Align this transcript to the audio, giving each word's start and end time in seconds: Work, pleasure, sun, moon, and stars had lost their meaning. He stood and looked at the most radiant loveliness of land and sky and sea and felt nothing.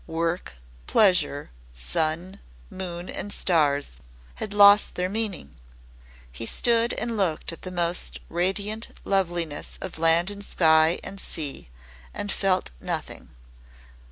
Work, 0.07 0.53
pleasure, 0.87 1.51
sun, 1.75 2.39
moon, 2.71 3.07
and 3.07 3.31
stars 3.31 3.99
had 4.41 4.51
lost 4.51 4.95
their 4.95 5.09
meaning. 5.09 5.53
He 6.31 6.47
stood 6.47 6.91
and 6.93 7.15
looked 7.15 7.51
at 7.53 7.61
the 7.61 7.69
most 7.69 8.19
radiant 8.27 8.97
loveliness 9.05 9.77
of 9.79 9.99
land 9.99 10.31
and 10.31 10.43
sky 10.43 10.99
and 11.03 11.19
sea 11.21 11.69
and 12.15 12.31
felt 12.31 12.71
nothing. 12.79 13.29